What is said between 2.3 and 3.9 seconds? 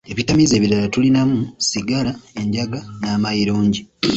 enjaga n'amayilungi.